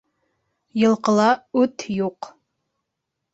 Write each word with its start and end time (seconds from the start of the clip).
Йылҡыла 0.83 1.27
үт 1.65 1.85
юҡ 1.99 2.31